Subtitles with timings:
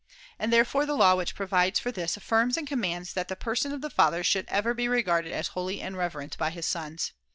[0.39, 3.81] And therefore the law which provides for this affirms and commands that the person of
[3.81, 7.13] the father should ever [^1603 be regarded as holy and reverent by his sons.